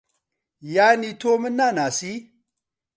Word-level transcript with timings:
یانی 0.73 1.11
تۆ 1.19 1.31
من 1.41 1.53
ناناسی؟ 1.57 2.13